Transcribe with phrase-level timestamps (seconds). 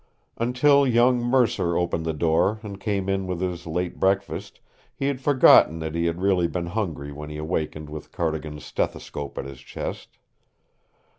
[0.39, 4.59] Until young Mercer opened the door and came in with his late breakfast,
[4.95, 9.37] he had forgotten that he had really been hungry when he awakened with Cardigan's stethoscope
[9.37, 10.17] at his chest.